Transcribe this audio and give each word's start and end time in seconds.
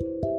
Thank 0.00 0.24
you. 0.24 0.33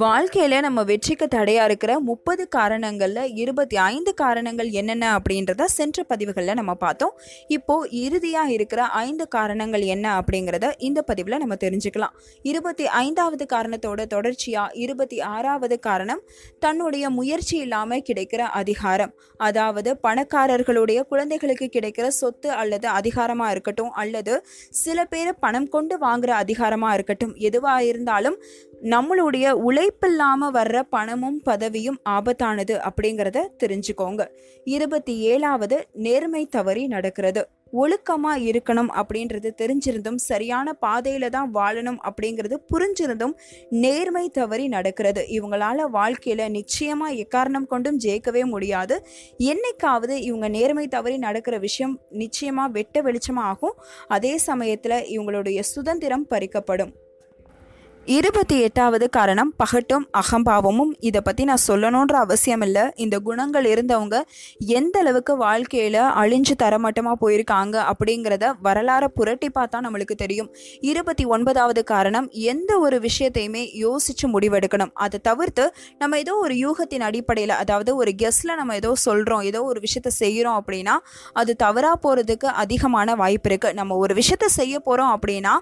வாழ்க்கையில் 0.00 0.54
நம்ம 0.64 0.80
வெற்றிக்கு 0.88 1.26
தடையாக 1.34 1.66
இருக்கிற 1.68 1.92
முப்பது 2.08 2.44
காரணங்களில் 2.54 3.30
இருபத்தி 3.42 3.76
ஐந்து 3.92 4.12
காரணங்கள் 4.14 4.70
என்னென்ன 4.80 5.04
அப்படின்றத 5.18 5.66
சென்ற 5.74 6.02
பதிவுகளில் 6.10 6.58
நம்ம 6.58 6.72
பார்த்தோம். 6.82 7.12
இப்போது 7.56 7.90
இறுதியாக 8.06 8.50
இருக்கிற 8.56 8.80
ஐந்து 9.02 9.26
காரணங்கள் 9.36 9.84
என்ன 9.94 10.06
அப்படிங்கிறத 10.20 10.70
இந்த 10.88 11.02
பதிவில் 11.10 11.38
நம்ம 11.42 11.56
தெரிஞ்சுக்கலாம். 11.64 12.16
இருபத்தி 12.50 12.86
ஐந்தாவது 13.02 13.46
காரணத்தோட 13.54 14.06
தொடர்ச்சியாக 14.14 14.74
இருபத்தி 14.84 15.20
ஆறாவது 15.36 15.78
காரணம் 15.78 16.22
தன்னுடைய 16.58 17.04
முயற்சி 17.18 17.56
இல்லாமல் 17.66 18.04
கிடைக்கிற 18.10 18.42
அதிகாரம். 18.62 19.14
அதாவது 19.48 19.92
பணக்காரர்களுடைய 20.08 20.98
குழந்தைகளுக்கு 21.14 21.68
கிடைக்கிற 21.78 22.08
சொத்து 22.20 22.50
அல்லது 22.64 22.88
அதிகாரமாக 22.98 23.54
இருக்கட்டும் 23.56 23.94
அல்லது 24.04 24.36
சில 24.82 24.98
பேர் 25.14 25.32
பணம் 25.46 25.70
கொண்டு 25.76 25.96
வாங்குகிற 26.04 26.34
அதிகாரமாக 26.42 26.94
இருக்கட்டும். 27.00 27.34
எதுவாக 27.48 27.88
இருந்தாலும் 27.92 28.38
நம்மளுடைய 28.82 29.50
உழைப்பில்லாமல் 29.50 30.54
வர்ற 30.54 30.82
பணமும் 30.90 31.42
பதவியும் 31.44 31.98
ஆபத்தானது 32.08 32.88
அப்படிங்கிறத 32.88 33.46
தெரிஞ்சுக்கோங்க. 33.62 34.26
இருபத்தி 34.64 35.18
ஏழாவது 35.18 35.86
நேர்மை 35.92 36.46
தவறி 36.46 36.86
நடக்கிறது. 36.86 37.48
ஒழுக்கமாக 37.72 38.38
இருக்கணும் 38.38 38.88
அப்படின்றது 38.94 39.50
தெரிஞ்சிருந்தும் 39.62 40.14
சரியான 40.14 40.72
பாதையில் 40.72 41.28
தான் 41.28 41.54
வாழணும் 41.54 41.96
அப்படிங்கிறது 42.08 42.56
புரிஞ்சிருந்தும் 42.74 43.32
நேர்மை 43.70 44.28
தவறி 44.28 44.68
நடக்கிறது. 44.68 45.26
இவங்களால 45.30 45.90
வாழ்க்கையில் 45.90 46.50
நிச்சயமாக 46.50 47.12
எக்காரணம் 47.12 47.66
கொண்டும் 47.66 47.98
ஜெயிக்கவே 47.98 48.44
முடியாது. 48.44 49.06
என்னைக்காவது 49.38 50.10
இவங்க 50.10 50.48
நேர்மை 50.48 50.86
தவறி 50.86 51.16
நடக்கிற 51.16 51.58
விஷயம் 51.58 52.00
நிச்சயமாக 52.10 52.70
வெட்ட 52.70 53.02
வெளிச்சமாகும். 53.02 53.74
அதே 54.08 54.36
சமயத்தில் 54.36 54.92
இவங்களுடைய 54.92 55.60
சுதந்திரம் 55.60 56.26
பறிக்கப்படும். 56.30 56.92
இருபத்தி 58.14 58.56
எட்டாவது 58.64 59.06
காரணம் 59.16 59.48
பகட்டும் 59.60 60.04
அகம்பாவமும். 60.18 60.90
இதை 61.08 61.20
பற்றி 61.20 61.42
நான் 61.48 61.62
சொல்லணுன்ற 61.66 62.14
அவசியம் 62.24 62.62
இல்லை 62.66 62.84
இந்த 63.04 63.16
குணங்கள் 63.28 63.66
இருந்தவங்க 63.70 64.16
எந்த 64.78 64.96
அளவுக்கு 65.02 65.32
வாழ்க்கையில் 65.40 65.98
அழிஞ்சு 66.20 66.54
தரமட்டமாக 66.62 67.16
போயிருக்காங்க 67.22 67.76
அப்படிங்கிறத 67.92 68.50
வரலாறை 68.66 69.08
புரட்டி 69.16 69.48
பார்த்தா 69.56 69.78
நம்மளுக்கு 69.86 70.16
தெரியும். 70.22 70.50
இருபத்தி 70.90 71.24
ஒன்பதாவது 71.36 71.82
காரணம் 71.92 72.28
எந்த 72.52 72.78
ஒரு 72.84 73.00
விஷயத்தையுமே 73.06 73.62
யோசித்து 73.84 74.28
முடிவெடுக்கணும். 74.34 74.92
அதை 75.06 75.20
தவிர்த்து 75.28 75.64
நம்ம 76.02 76.20
ஏதோ 76.24 76.36
ஒரு 76.44 76.56
யூகத்தின் 76.64 77.06
அடிப்படையில் 77.08 77.54
அதாவது 77.62 77.96
ஒரு 78.02 78.14
கெஸ்டில் 78.22 78.56
நம்ம 78.60 78.78
ஏதோ 78.82 78.94
சொல்கிறோம் 79.06 79.44
ஏதோ 79.50 79.62
ஒரு 79.72 79.82
விஷயத்த 79.86 80.14
செய்கிறோம் 80.20 80.60
அப்படின்னா 80.60 80.96
அது 81.42 81.54
தவறாக 81.64 81.98
போகிறதுக்கு 82.06 82.50
அதிகமான 82.64 83.18
வாய்ப்பு 83.24 83.50
இருக்குது 83.52 83.80
நம்ம 83.80 83.98
ஒரு 84.04 84.14
விஷயத்த 84.22 84.52
செய்ய 84.60 84.74
போகிறோம் 84.88 85.12
அப்படின்னா 85.16 85.56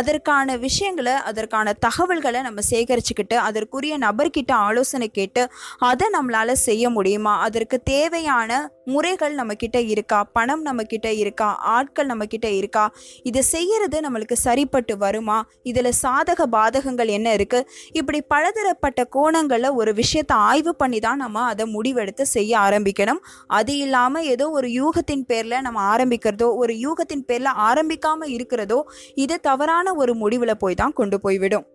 அதற்கான 0.00 0.58
விஷயங்களை 0.66 1.16
அதற்கான 1.30 1.76
தகவல்களை 1.90 2.40
நம்ம 2.46 2.60
சேகரிச்சுக்கிட்டு 2.70 3.36
அதற்குரிய 3.46 3.94
நபர்கிட்ட 4.04 4.52
ஆலோசனை 4.66 5.06
கேட்டு 5.18 5.42
அதை 5.88 6.06
நம்மளால் 6.16 6.60
செய்ய 6.66 6.84
முடியுமா? 6.96 7.32
அதற்கு 7.46 7.76
தேவையான 7.92 8.50
முறைகள் 8.92 9.34
நம்மக்கிட்ட 9.38 9.78
இருக்கா? 9.92 10.18
பணம் 10.36 10.62
நம்மக்கிட்ட 10.68 11.08
இருக்கா? 11.22 11.48
ஆட்கள் 11.74 12.08
நம்மக்கிட்ட 12.10 12.48
இருக்கா? 12.58 12.84
இதை 13.28 13.42
செய்கிறது 13.52 13.98
நம்மளுக்கு 14.06 14.36
சரிப்பட்டு 14.44 14.94
வருமா? 14.98 15.38
இதில் 15.62 15.90
சாதக 16.02 16.46
பாதகங்கள் 16.56 17.10
என்ன 17.16 17.28
இருக்குது 17.38 17.66
இப்படி 18.00 18.20
பலதரப்பட்ட 18.34 19.00
கோணங்களில் 19.16 19.76
ஒரு 19.80 19.94
விஷயத்தை 19.94 20.36
ஆய்வு 20.50 20.74
பண்ணி 20.74 21.00
தான் 21.06 21.22
நம்ம 21.24 21.44
அதை 21.52 21.66
முடிவெடுத்து 21.76 22.26
செய்ய 22.36 22.52
ஆரம்பிக்கணும். 22.66 23.22
அது 23.60 23.74
இல்லாமல் 23.86 24.28
ஏதோ 24.34 24.48
ஒரு 24.60 24.70
யூகத்தின் 24.80 25.26
பேரில் 25.32 25.64
நம்ம 25.68 25.80
ஆரம்பிக்கிறதோ 25.94 26.50
ஒரு 26.62 26.74
யூகத்தின் 26.86 27.26
பேரில் 27.30 27.52
ஆரம்பிக்காமல் 27.68 28.34
இருக்கிறதோ 28.36 28.80
இது 29.24 29.36
தவறான 29.50 29.94
ஒரு 30.02 30.14
முடிவில் 30.24 30.60
போய் 30.64 30.80
தான் 30.82 30.98
கொண்டு 31.00 31.18
போய்விடும் 31.20 31.66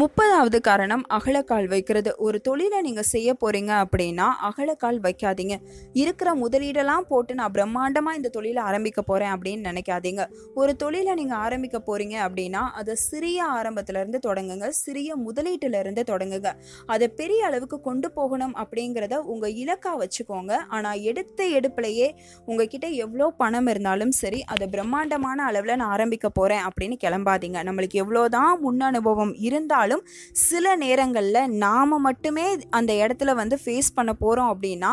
முப்பதாவது 0.00 0.58
காரணம் 0.66 1.02
அகலக்கால் 1.16 1.66
வைக்கிறது. 1.72 2.10
ஒரு 2.26 2.38
தொழிலை 2.46 2.78
நீங்கள் 2.86 3.06
செய்ய 3.10 3.30
போகிறீங்க 3.40 3.72
அப்படின்னா 3.82 4.26
அகலக்கால் 4.48 4.98
வைக்காதீங்க. 5.06 5.56
இருக்கிற 6.02 6.28
முதலீடெல்லாம் 6.34 7.04
போட்டு 7.10 7.32
நான் 7.40 7.52
பிரம்மாண்டமாக 7.56 8.18
இந்த 8.18 8.28
தொழிலை 8.36 8.60
ஆரம்பிக்க 8.68 9.00
போகிறேன் 9.02 9.32
அப்படின்னு 9.34 9.62
நினைக்காதீங்க. 9.70 10.24
ஒரு 10.60 10.74
தொழிலை 10.82 11.14
நீங்கள் 11.20 11.40
ஆரம்பிக்க 11.46 11.80
போகிறீங்க 11.88 12.16
அப்படின்னா 12.26 12.62
அதை 12.82 12.94
சிறிய 13.08 13.40
ஆரம்பத்திலேருந்து 13.58 14.20
தொடங்குங்க. 14.28 14.70
சிறிய 14.84 15.16
முதலீட்டிலேருந்து 15.26 16.04
தொடங்குங்க. 16.12 16.52
அதை 16.94 17.08
பெரிய 17.20 17.42
அளவுக்கு 17.50 17.80
கொண்டு 17.88 18.10
போகணும் 18.18 18.54
அப்படிங்கிறத 18.64 19.18
உங்கள் 19.34 19.54
இலக்காக 19.64 19.98
வச்சுக்கோங்க. 20.04 20.52
ஆனால் 20.78 21.04
எடுத்த 21.12 21.42
எடுப்புலையே 21.58 22.08
உங்ககிட்ட 22.46 22.86
எவ்வளோ 23.06 23.28
பணம் 23.42 23.70
இருந்தாலும் 23.74 24.16
சரி 24.22 24.42
அதை 24.54 24.68
பிரம்மாண்டமான 24.76 25.38
அளவில் 25.50 25.78
நான் 25.82 25.94
ஆரம்பிக்க 25.98 26.26
போகிறேன் 26.40 26.64
அப்படின்னு 26.70 26.98
கிளம்பாதீங்க. 27.06 27.60
நம்மளுக்கு 27.70 28.02
எவ்வளோதான் 28.04 28.52
முன் 28.66 28.82
அனுபவம் 28.90 29.36
இருந்தால் 29.50 29.80
இருந்தாலும் 29.82 30.04
சில 30.48 30.74
நேரங்களில் 30.76 31.50
நாம் 31.62 31.94
மட்டுமே 32.00 32.44
அந்த 32.70 32.92
இடத்துல 32.92 33.30
வந்து 33.34 33.56
ஃபேஸ் 33.64 33.90
பண்ண 33.94 34.12
போகிறோம் 34.12 34.50
அப்படின்னா 34.52 34.92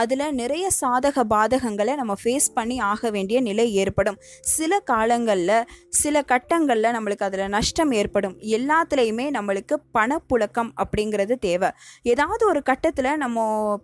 அதில் 0.00 0.26
நிறைய 0.34 0.66
சாதக 0.80 1.24
பாதகங்களை 1.34 1.94
நம்ம 1.94 2.14
ஃபேஸ் 2.22 2.48
பண்ணி 2.54 2.76
ஆக 2.90 3.10
வேண்டிய 3.10 3.38
நிலை 3.40 3.66
ஏற்படும். 3.74 4.18
சில 4.54 4.72
காலங்களில் 4.90 5.54
சில 6.00 6.22
கட்டங்களில் 6.32 6.94
நம்மளுக்கு 6.96 7.26
அதில் 7.28 7.52
நஷ்டம் 7.56 7.92
ஏற்படும். 8.00 8.36
எல்லாத்துலேயுமே 8.56 9.26
நம்மளுக்கு 9.36 9.76
பணப்புழக்கம் 9.98 10.70
அப்படிங்கிறது 10.82 11.36
தேவை. 11.38 11.70
ஏதாவது 12.02 12.42
ஒரு 12.46 12.62
கட்டத்தில் 12.62 13.10
நம்ம 13.16 13.38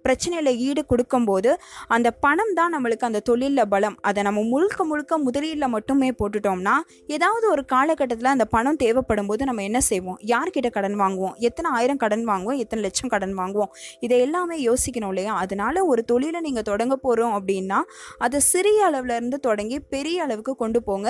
பிரச்சனையில் 0.04 0.52
ஈடு 0.68 0.84
கொடுக்கும்போது 0.86 1.50
அந்த 1.88 2.08
பணம் 2.24 2.54
தான் 2.54 2.74
நம்மளுக்கு 2.76 3.08
அந்த 3.10 3.20
தொழிலில் 3.20 3.68
பலம். 3.68 3.98
அதை 4.00 4.20
நம்ம 4.22 4.40
முழுக்க 4.52 4.84
முழுக்க 4.84 5.18
முதலீடில் 5.18 5.72
மட்டுமே 5.76 6.10
போட்டுட்டோம்னா 6.20 6.76
ஏதாவது 7.16 7.46
ஒரு 7.50 7.64
காலகட்டத்தில் 7.64 8.34
அந்த 8.34 8.44
பணம் 8.54 8.76
தேவைப்படும் 8.76 9.26
போது 9.26 9.44
நம்ம 9.44 9.62
என்ன 9.62 9.80
செய்வோம்? 9.90 10.18
யார் 10.34 10.45
யார்கிட்ட 10.46 10.70
கடன் 10.76 10.96
வாங்குவோம்? 11.02 11.34
எத்தனை 11.48 11.68
ஆயிரம் 11.76 12.00
கடன் 12.02 12.24
வாங்குவோம்? 12.30 12.58
எத்தனை 12.62 12.80
லட்சம் 12.86 13.10
கடன் 13.14 13.34
வாங்குவோம்? 13.40 13.70
இதை 14.04 14.16
எல்லாமே 14.26 14.56
யோசிக்கணும் 14.68 15.10
இல்லையா? 15.12 15.32
அதனால 15.44 15.84
ஒரு 15.90 16.02
தொழிலை 16.10 16.40
நீங்கள் 16.46 16.66
தொடங்க 16.70 16.94
போகிறோம் 17.04 17.34
அப்படின்னா 17.38 17.78
அதை 18.24 18.38
சிறிய 18.52 18.80
அளவுலேருந்து 18.88 19.38
தொடங்கி 19.48 19.78
பெரிய 19.94 20.24
அளவுக்கு 20.26 20.52
கொண்டு 20.62 20.80
போங்க. 20.88 21.08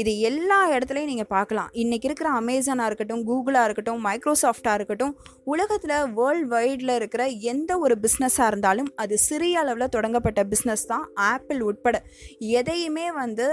இது 0.00 0.12
எல்லா 0.30 0.58
இடத்துலையும் 0.76 1.12
நீங்கள் 1.12 1.30
பார்க்கலாம். 1.36 1.68
இன்றைக்கி 1.82 2.08
இருக்கிற 2.10 2.30
அமேசானாக 2.40 2.88
இருக்கட்டும் 2.90 3.24
கூகுளாக 3.30 3.66
இருக்கட்டும் 3.68 4.00
மைக்ரோசாஃப்டாக 4.08 4.78
இருக்கட்டும் 4.80 5.14
உலகத்தில் 5.52 5.96
வேர்ல்டு 6.18 6.48
வைடில் 6.54 6.94
இருக்கிற 7.00 7.22
எந்த 7.52 7.70
ஒரு 7.84 7.94
பிஸ்னஸாக 8.04 8.50
இருந்தாலும் 8.52 8.90
அது 9.04 9.14
சிறிய 9.28 9.62
அளவில் 9.64 9.92
தொடங்கப்பட்ட 9.96 10.40
பிஸ்னஸ் 10.52 10.88
தான் 10.92 11.06
ஆப்பிள் 11.32 11.60
உட்பட. 11.70 11.96
எதையுமே 12.60 13.06
வந்து 13.22 13.46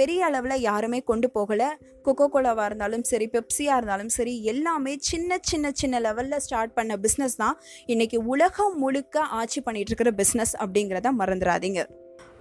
பெரிய 0.00 0.20
அளவில் 0.30 0.64
யாருமே 0.70 1.00
கொண்டு 1.10 1.28
போகலை. 1.36 1.70
கொக்கோ 2.06 2.26
கோலாவாக 2.34 2.66
இருந்தாலும் 2.68 3.04
சரி 3.10 3.26
பெப்சியாக 3.34 3.78
இருந்தாலும் 3.78 4.12
சரி 4.16 4.32
எல்லாமே 4.52 4.92
சின்ன 5.10 5.38
சின்ன 5.50 5.72
சின்ன 5.80 6.00
லெவலில் 6.06 6.42
ஸ்டார்ட் 6.46 6.76
பண்ண 6.78 6.98
பிஸ்னஸ் 7.04 7.40
தான். 7.42 7.56
இன்றைக்கி 7.92 8.20
உலகம் 8.34 8.76
முழுக்க 8.84 9.24
ஆட்சி 9.40 9.62
பண்ணிகிட்ருக்கிற 9.66 10.12
பிஸ்னஸ் 10.20 10.54
அப்படிங்கிறத 10.62 11.10
மறந்துடாதீங்க. 11.20 11.82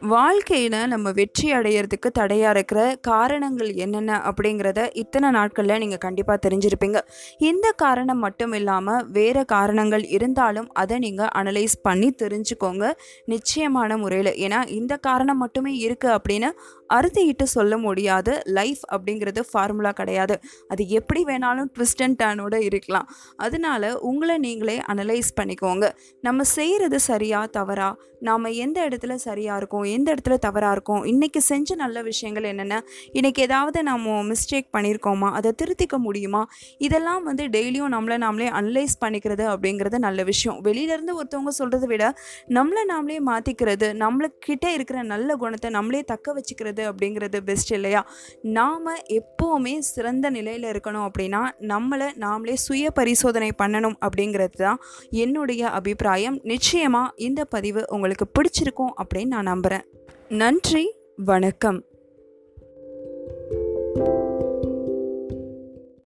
வாழ்க்கையில் 0.02 0.88
நம்ம 0.88 1.12
வெற்றி 1.12 1.54
அடையிறதுக்கு 1.54 2.10
தடையாக 2.14 2.50
இருக்கிற 2.50 2.96
காரணங்கள் 3.02 3.74
என்னென்ன 3.74 4.22
அப்படிங்கிறத 4.30 4.90
இத்தனை 4.94 5.30
நாட்களில் 5.30 5.78
நீங்கள் 5.78 5.98
கண்டிப்பாக 5.98 6.50
தெரிஞ்சிருப்பீங்க. 6.50 7.00
இந்த 7.38 7.72
காரணம் 7.72 8.20
மட்டும் 8.20 8.54
இல்லாமல் 8.54 9.06
வேறு 9.08 9.46
காரணங்கள் 9.46 10.04
இருந்தாலும் 10.04 10.70
அதை 10.74 10.98
நீங்கள் 11.00 11.28
அனலைஸ் 11.36 11.76
பண்ணி 11.82 12.14
தெரிஞ்சுக்கோங்க. 12.24 12.92
நிச்சயமான 13.26 13.98
முறையில். 13.98 14.32
ஏன்னா 14.48 14.68
இந்த 14.68 14.98
காரணம் 14.98 15.38
மட்டுமே 15.38 15.88
இருக்குது 15.88 16.16
அப்படின்னு 16.18 16.52
அறுதிட்டு 16.94 17.44
சொல்ல 17.44 17.78
முடியாது. 17.78 18.42
லைஃப் 18.46 18.80
அப்படிங்கிறது 18.92 19.44
ஃபார்முலா 19.52 19.92
கிடையாது. 19.92 20.40
அது 20.68 20.88
எப்படி 20.88 21.24
வேணாலும் 21.24 21.70
ட்விஸ்ட் 21.76 22.04
அண்ட் 22.04 22.24
டர்னோட 22.24 22.62
இருக்கலாம். 22.62 23.10
அதனால 23.36 24.00
உங்களை 24.00 24.38
நீங்களே 24.38 24.82
அனலைஸ் 24.88 25.32
பண்ணிக்கோங்க. 25.42 25.90
நம்ம 26.22 26.44
செய்கிறது 26.44 27.00
சரியா 27.00 27.46
தவறா? 27.46 27.98
நாம் 28.20 28.44
எந்த 28.44 28.88
இடத்துல 28.88 29.16
சரியாக 29.16 29.58
இருக்கோம்? 29.58 29.88
எந்த 29.92 30.14
இடத்துல 30.14 30.38
தவறாக 30.38 30.72
இருக்கும் 30.72 31.04
இன்றைக்கி 31.04 31.38
செஞ்ச 31.38 31.76
நல்ல 31.76 32.02
விஷயங்கள் 32.02 32.44
என்னென்ன 32.44 32.76
இன்றைக்கி 33.14 33.40
ஏதாவது 33.40 33.84
நம்ம 33.84 34.24
மிஸ்டேக் 34.24 34.70
பண்ணியிருக்கோமா 34.78 35.30
அதை 35.32 35.52
திருத்திக்க 35.62 35.98
முடியுமா? 35.98 36.42
இதெல்லாம் 36.78 37.24
வந்து 37.24 37.44
டெய்லியும் 37.48 37.94
நம்மளை 37.96 38.18
நாமளே 38.26 38.48
அனலைஸ் 38.60 38.96
பண்ணிக்கிறது 39.06 39.46
அப்படிங்கிறது 39.54 39.98
நல்ல 39.98 40.24
விஷயம். 40.24 40.58
வெளியிலேருந்து 40.64 41.16
ஒருத்தவங்க 41.20 41.54
சொல்கிறத 41.60 41.86
விட 41.86 42.04
நம்மளை 42.50 42.84
நாமளே 42.90 43.18
மாற்றிக்கிறது 43.26 43.88
நம்மளுக்கிட்ட 44.04 44.66
இருக்கிற 44.74 45.04
நல்ல 45.04 45.36
குணத்தை 45.36 45.70
நம்மளே 45.70 46.02
தக்க 46.04 46.34
வச்சுக்கிறது 46.34 46.84
அப்படிங்கிறது 46.90 47.40
பெஸ்ட் 47.44 47.72
இல்லையா? 47.72 48.02
நாம் 48.42 48.90
எப்போவுமே 49.20 49.76
சிறந்த 49.80 50.30
நிலையில் 50.30 50.70
இருக்கணும் 50.72 51.08
அப்படின்னா 51.10 51.42
நம்மளை 51.68 52.10
நாமளே 52.26 52.54
சுய 52.54 52.92
பரிசோதனை 52.92 53.52
பண்ணணும் 53.64 53.98
அப்படிங்கிறது 54.06 54.58
தான் 54.58 54.80
என்னுடைய 55.24 55.70
அபிப்பிராயம். 55.70 56.40
நிச்சயமாக 56.44 57.14
இந்த 57.16 57.46
பதிவு 57.46 57.84
உங்களுக்கு 57.88 58.28
பிடிச்சிருக்கும் 58.38 58.94
அப்படின்னு 59.02 59.34
நான் 59.36 59.52
நம்புகிறேன் 59.52 59.79
நன்றி 60.28 60.94
வணக்கம். 61.16 61.84